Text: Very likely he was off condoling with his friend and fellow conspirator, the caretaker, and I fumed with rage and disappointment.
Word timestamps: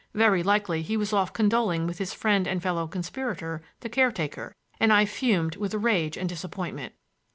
Very 0.15 0.41
likely 0.41 0.81
he 0.81 0.97
was 0.97 1.13
off 1.13 1.31
condoling 1.31 1.85
with 1.85 1.99
his 1.99 2.11
friend 2.11 2.47
and 2.47 2.59
fellow 2.63 2.87
conspirator, 2.87 3.61
the 3.81 3.87
caretaker, 3.89 4.55
and 4.79 4.91
I 4.91 5.05
fumed 5.05 5.57
with 5.57 5.75
rage 5.75 6.17
and 6.17 6.27
disappointment. 6.27 6.95